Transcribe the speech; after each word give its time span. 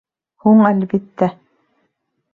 Һуң 0.45 0.63
әлбиттә. 0.71 1.31